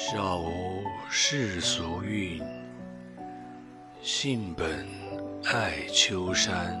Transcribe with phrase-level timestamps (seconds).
[0.00, 2.40] 少无世俗韵，
[4.00, 4.86] 性本
[5.52, 6.80] 爱丘山。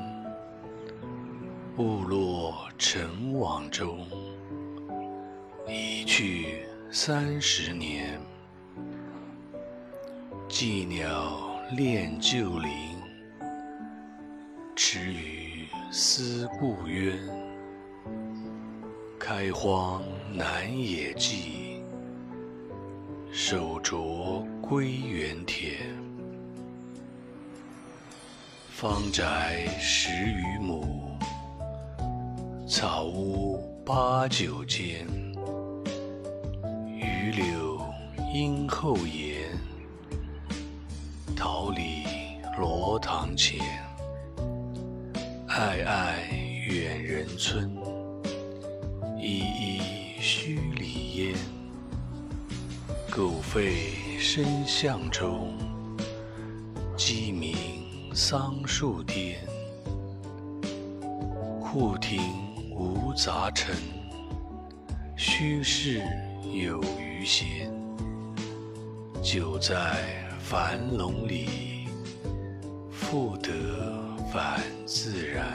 [1.74, 4.06] 部落尘网中，
[5.66, 8.20] 已去三十年。
[10.48, 11.40] 寄鸟
[11.72, 12.70] 恋旧林，
[14.76, 17.18] 池鱼思故渊。
[19.18, 21.67] 开荒南野际，
[23.40, 25.78] 手镯归园田。
[28.68, 31.16] 方宅十余亩。
[32.66, 35.06] 草屋八九间，
[36.84, 37.80] 榆柳
[38.34, 39.36] 荫后檐，
[41.36, 42.02] 桃李
[42.58, 43.60] 罗堂前。
[45.46, 46.14] 暧暧
[46.66, 47.70] 远人村，
[49.16, 49.80] 依依
[50.20, 51.27] 墟里烟。
[53.18, 55.52] 狗吠深巷中，
[56.96, 57.56] 鸡鸣
[58.14, 59.40] 桑树颠。
[61.60, 62.20] 户庭。
[62.70, 63.74] 无杂陈，
[65.16, 66.00] 虚室
[66.44, 67.68] 有余闲。
[69.20, 69.96] 酒在
[70.38, 71.88] 樊笼里，
[72.92, 73.50] 复得
[74.32, 75.47] 返自然。